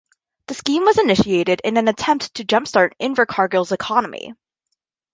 The 0.47 0.55
scheme 0.55 0.83
was 0.83 0.97
initiated 0.97 1.61
in 1.63 1.77
an 1.77 1.87
attempt 1.87 2.33
to 2.33 2.43
jumpstart 2.43 2.93
Invercargill's 2.99 3.71
economy. 3.71 4.33